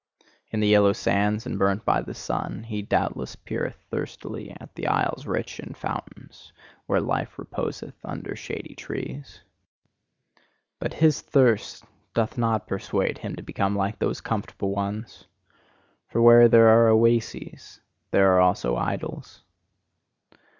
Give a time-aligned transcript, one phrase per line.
[0.49, 4.87] In the yellow sands and burnt by the sun, he doubtless peereth thirstily at the
[4.87, 6.51] isles rich in fountains,
[6.87, 9.41] where life reposeth under shady trees.
[10.79, 11.83] But his thirst
[12.15, 15.25] doth not persuade him to become like those comfortable ones:
[16.07, 17.79] for where there are oases,
[18.09, 19.43] there are also idols.